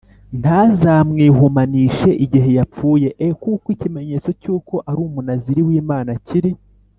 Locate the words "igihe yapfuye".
2.25-3.09